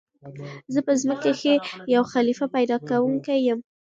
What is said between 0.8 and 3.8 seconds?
په ځمكه كښي د يو خليفه پيدا كوونكى يم!"